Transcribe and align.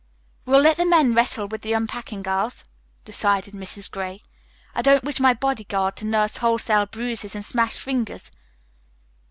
"We'll 0.47 0.61
let 0.61 0.77
the 0.77 0.85
men 0.87 1.13
wrestle 1.13 1.47
with 1.47 1.61
the 1.61 1.73
unpacking, 1.73 2.23
girls," 2.23 2.63
decided 3.05 3.53
Mrs. 3.53 3.91
Gray. 3.91 4.21
"I 4.73 4.81
don't 4.81 5.03
wish 5.03 5.19
my 5.19 5.35
body 5.35 5.63
guard 5.65 5.95
to 5.97 6.05
nurse 6.05 6.37
wholesale 6.37 6.87
bruises 6.87 7.35
and 7.35 7.45
smashed 7.45 7.79
fingers. 7.79 8.31